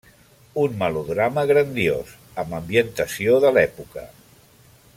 Un 0.61 0.71
melodrama 0.77 1.43
grandiós, 1.51 2.15
amb 2.45 2.57
ambientació 2.61 3.37
de 3.45 3.53
l'època. 3.59 4.07